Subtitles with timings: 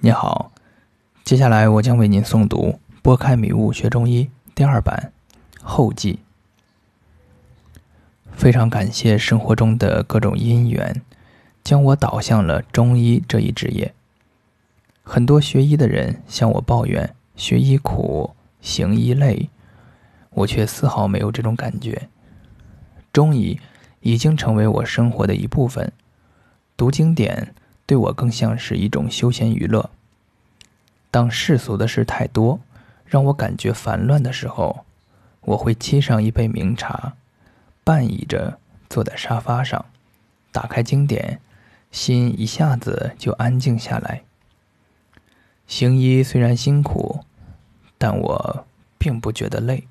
[0.00, 0.52] 你好，
[1.24, 2.66] 接下来我将为您诵读
[3.02, 5.10] 《拨开迷雾学中医》第二版
[5.62, 6.18] 后记。
[8.30, 11.00] 非常感谢生活中的各种因缘，
[11.64, 13.94] 将我导向了中医这一职业。
[15.02, 19.48] 很多学医的人向我抱怨学医苦、行医累，
[20.30, 22.08] 我却丝毫没有这种感觉。
[23.12, 23.58] 中医
[24.00, 25.90] 已经成为我生活的一部分，
[26.76, 27.54] 读经典。
[27.86, 29.88] 对我更像是一种休闲娱乐。
[31.10, 32.60] 当世俗的事太多，
[33.06, 34.84] 让我感觉烦乱的时候，
[35.42, 37.14] 我会沏上一杯茗茶，
[37.84, 38.58] 半倚着
[38.90, 39.86] 坐在沙发上，
[40.52, 41.40] 打开经典，
[41.90, 44.22] 心一下子就安静下来。
[45.66, 47.24] 行医虽然辛苦，
[47.96, 48.66] 但我
[48.98, 49.84] 并不觉得累。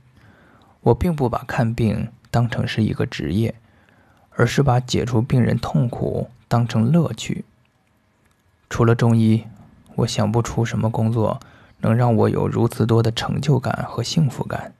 [0.81, 3.55] 我并不把看病当成是一个职业，
[4.31, 7.43] 而是把解除病人痛苦当成乐趣。
[8.69, 9.45] 除了中医，
[9.95, 11.39] 我想不出什么工作
[11.79, 14.73] 能让我有如此多的成就感和幸福感。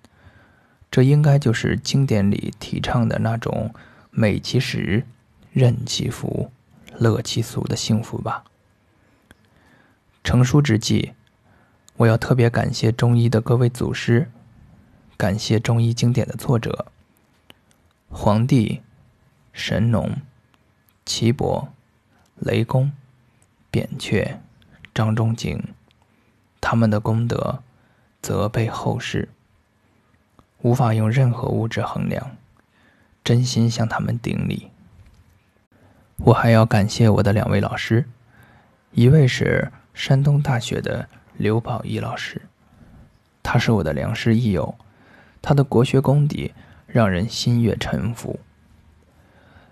[0.91, 3.73] 这应该就是经典里提倡的那种
[4.11, 5.05] “美其食，
[5.51, 6.51] 任其福，
[6.97, 8.43] 乐其俗”的幸福吧。
[10.23, 11.13] 成书之际，
[11.97, 14.31] 我要特别感谢中医的各位祖师，
[15.17, 16.87] 感谢中医经典的作者：
[18.09, 18.81] 黄帝、
[19.53, 20.17] 神农、
[21.05, 21.69] 岐伯、
[22.39, 22.91] 雷公。
[23.75, 24.39] 扁鹊、
[24.93, 25.61] 张仲景，
[26.61, 27.61] 他们的功德
[28.21, 29.27] 责备后世，
[30.61, 32.37] 无法用任何物质衡量。
[33.21, 34.71] 真心向他们顶礼。
[36.19, 38.05] 我还要感谢我的两位老师，
[38.93, 42.43] 一位是山东大学的刘宝义老师，
[43.43, 44.75] 他是我的良师益友，
[45.41, 46.53] 他的国学功底
[46.87, 48.39] 让人心悦诚服。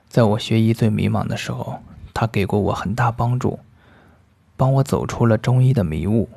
[0.09, 1.79] 在我学医最迷茫的时候，
[2.13, 3.59] 他给过我很大帮助。
[4.63, 6.29] 帮我走出了中医的迷雾。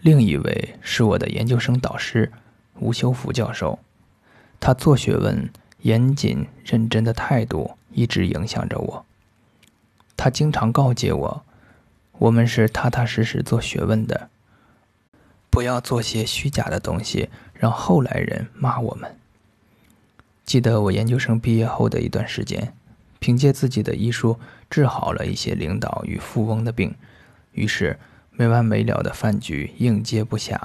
[0.00, 2.30] 另一位是我的研究生导师
[2.78, 3.80] 吴修福教授，
[4.60, 9.04] 他做学问严谨认真的态度一直影响着我。
[10.16, 11.44] 他经常告诫我，
[12.12, 14.30] 我们是踏踏实实做学问的，
[15.50, 19.16] 不要做些虚假的东西，让后来人骂我们。
[20.44, 22.72] 记得我研究生毕业后的一段时间。
[23.20, 24.38] 凭借自己的医术
[24.74, 26.92] 治好了一些领导与富翁的病，
[27.52, 27.96] 于是
[28.32, 30.58] 没完没了的饭局应接不暇，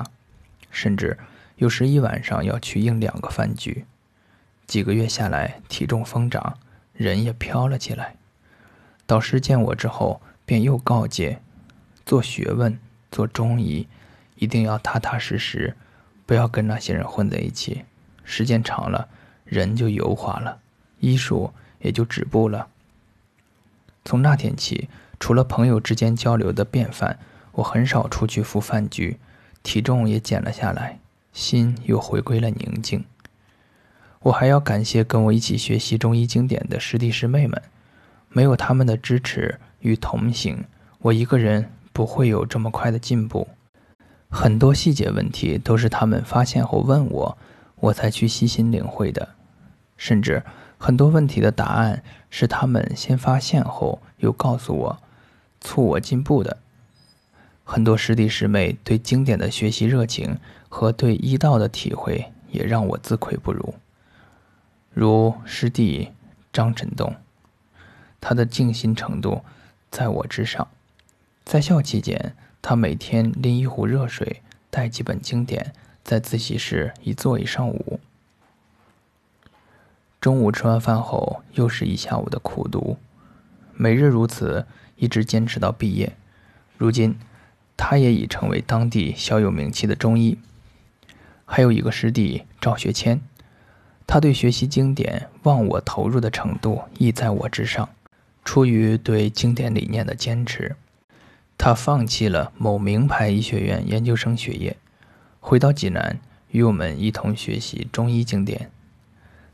[0.72, 1.16] 甚至
[1.58, 3.86] 有时一晚上要去应两个饭局。
[4.66, 6.58] 几个月下来，体重疯长，
[6.92, 8.16] 人也飘了起来。
[9.06, 11.40] 导师见我之后，便又告诫：
[12.04, 12.80] 做学问、
[13.12, 13.88] 做中医，
[14.38, 15.78] 一定要踏踏实实，
[16.26, 17.86] 不要跟那些人混在一起。
[18.24, 19.08] 时间长了，
[19.46, 20.58] 人就油滑了，
[20.98, 21.54] 医术。
[21.82, 22.68] 也就止步了。
[24.06, 24.90] 从那天起，
[25.20, 27.20] 除了朋友之间交流的便饭，
[27.54, 29.18] 我很少出去赴饭局，
[29.62, 31.00] 体重也减了下来，
[31.34, 33.04] 心又回归了宁静。
[34.22, 37.62] 我还要感谢跟我一起学习中医经典的师弟师妹们，
[38.30, 40.64] 没有他们的支持与同行，
[41.00, 43.48] 我一个人不会有这么快的进步。
[44.30, 47.38] 很多细节问题都是他们发现后问我，
[47.76, 49.30] 我才去细心领会的，
[49.98, 50.42] 甚至。
[50.82, 54.98] 很多问题的答案是他们先发现后又告诉我，
[55.60, 56.58] 促我进步的。
[57.66, 63.76] 很多师弟师妹对经典的学习热情和对医道的体会也让我自愧不如。
[64.94, 66.14] 如师弟
[66.54, 67.14] 张晨东，
[68.22, 69.44] 他的静心程度
[69.92, 70.68] 在我之上。
[71.44, 75.74] 在校期间，他每天拎一壶热水，带几本经典，
[76.04, 78.00] 在自习室一坐一上午。
[80.22, 82.98] 中午吃完饭后，又是一下午的苦读，
[83.74, 84.66] 每日如此，
[84.98, 86.14] 一直坚持到毕业。
[86.78, 87.16] 如今，
[87.78, 90.38] 他也已成为当地小有名气的中医。
[91.46, 93.22] 还有一个师弟赵学谦，
[94.06, 97.88] 他对学习经典忘我投入的程度亦在我之上。
[98.44, 100.76] 出于对经典理念的坚持，
[101.58, 104.76] 他放弃了某名牌医学院研究生学业，
[105.40, 106.20] 回到济南
[106.52, 108.70] 与我们一同学习中医经典。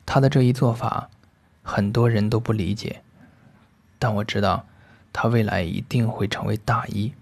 [0.06, 1.10] 他的这一做法，
[1.64, 3.02] 很多人都不理解，
[3.98, 4.68] 但我知道，
[5.12, 7.14] 他未来一定会成为大医，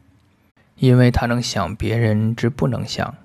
[0.75, 3.15] 因为他能想别人之不能想，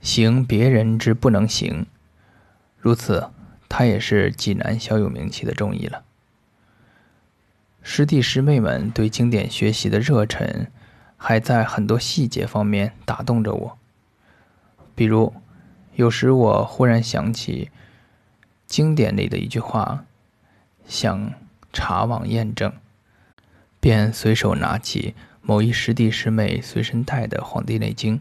[0.00, 1.86] 行别人之不能行。
[2.76, 3.30] 如此，
[3.66, 6.04] 他也是济南小有名气的中医了。
[7.80, 10.66] 师弟师妹们对经典学习的热忱，
[11.16, 13.78] 还在很多细节方面打动着我。
[14.94, 15.32] 比如，
[15.94, 17.70] 有时我忽然想起。
[18.72, 20.06] 经典里的一句话，
[20.88, 21.34] 想
[21.74, 22.72] 查网验证，
[23.78, 28.16] 便随手拿起某一师弟师妹随身带的《黄帝内经》，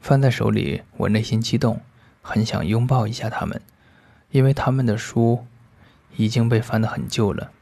[0.00, 1.80] 翻在手里，我内心激动，
[2.22, 3.62] 很想拥抱一下他们，
[4.32, 5.46] 因为他们的书
[6.16, 7.52] 已经被翻得很旧了。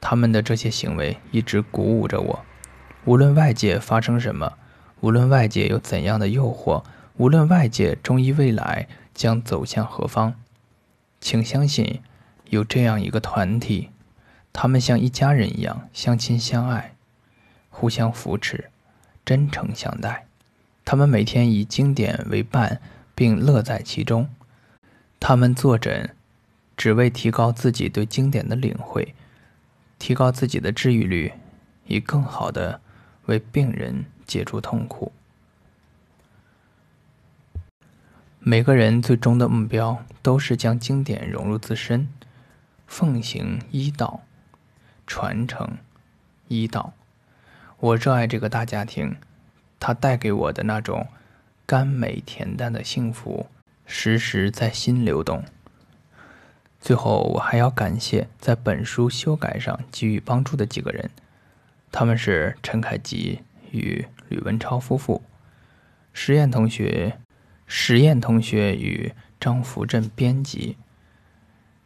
[0.00, 2.46] 他们的这些行为一直鼓舞着我，
[3.04, 4.54] 无论外界发生什么，
[5.00, 6.82] 无论外界有怎样的诱惑，
[7.18, 10.32] 无论外界中医未来将走向何方，
[11.20, 12.00] 请相信，
[12.50, 13.90] 有这样一个团体。
[14.52, 16.94] 他们像一家人一样相亲相爱，
[17.70, 18.70] 互相扶持，
[19.24, 20.26] 真诚相待。
[20.84, 22.80] 他们每天以经典为伴，
[23.14, 24.28] 并乐在其中。
[25.20, 26.14] 他们坐诊，
[26.76, 29.14] 只为提高自己对经典的领会，
[29.98, 31.32] 提高自己的治愈率，
[31.86, 32.80] 以更好的
[33.26, 35.12] 为病人解除痛苦。
[38.50, 42.08] 每个人最终的目标都是将经典融入自身，
[42.86, 44.22] 奉行医道。
[45.06, 45.76] 传承
[46.46, 46.94] 医道，
[47.78, 49.16] 我热爱这个大家庭，
[49.78, 51.08] 它带给我的那种
[51.66, 53.48] 甘美恬淡的幸福，
[53.84, 55.44] 时时在心流动。
[56.80, 61.10] 最后，我还要感谢在本书修改上给予帮助的几个人，
[61.92, 63.42] 他们是陈凯吉
[63.72, 65.22] 与吕文超夫妇，
[66.14, 67.18] 实验同学、
[67.68, 70.76] 实验同学与张福振编辑，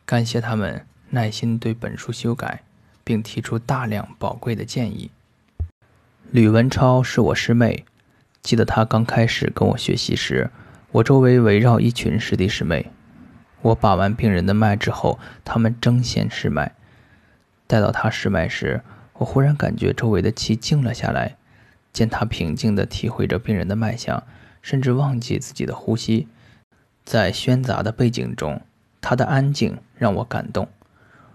[0.07, 2.63] 感谢他们耐心对本书修改。
[3.05, 5.11] 并提出大量宝贵的建议。
[6.31, 7.85] 吕文超是我师妹，
[8.43, 10.51] 记得他刚开始跟我学习时，
[10.93, 12.93] 我周围围绕一群师弟师妹。
[13.63, 16.77] 我把完病人的脉之后，他们争先试脉。
[17.67, 18.83] 待到他试脉时，
[19.15, 21.37] 我忽然感觉周围的气静了下来，
[21.93, 24.23] 见他平静地体会着病人的脉象，
[24.63, 26.29] 甚至忘记自己的呼吸。
[27.05, 28.63] 在喧杂的背景中，
[29.01, 30.69] 他的安静让我感动。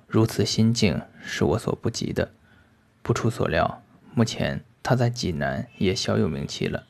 [0.07, 2.31] 如此心境是我所不及的。
[3.03, 3.83] 不出所料，
[4.15, 6.85] 目前他在济南也小有名气了。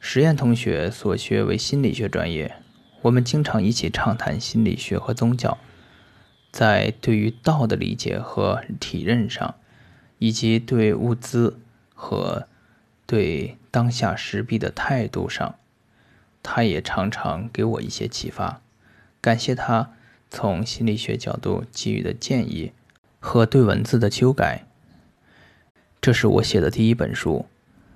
[0.00, 2.56] 实验同学所学为心理学专业，
[3.02, 5.58] 我们经常一起畅谈心理学和宗教，
[6.50, 9.54] 在对于道的理解和体认上，
[10.18, 11.58] 以及对物资
[11.94, 12.46] 和
[13.06, 15.56] 对当下时弊的态度上，
[16.42, 18.60] 他也常常给我一些启发。
[19.20, 19.90] 感谢他。
[20.30, 22.72] 从心理学角度给予的建议
[23.20, 24.64] 和对文字的修改，
[26.00, 27.46] 这是我写的第一本书。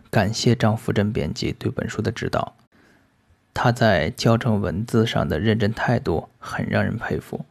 [0.08, 2.54] 感谢张福珍编辑对本书的指导，
[3.52, 7.44] 他在校正文字上的认真态度很让人佩服。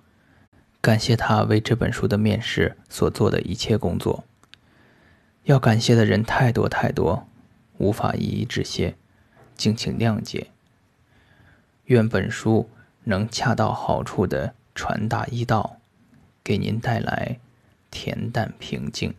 [0.80, 4.24] 感谢他为这本书的面试所做的一切工作。
[5.44, 7.28] 要感谢的人太多太多，
[7.78, 8.96] 无法一一致谢，
[9.56, 10.48] 敬请谅解。
[11.86, 12.70] 愿本书
[13.06, 14.54] 能恰到好处的。
[14.80, 15.78] 传达医道，
[16.44, 17.40] 给您带来
[17.92, 19.16] 恬淡平静。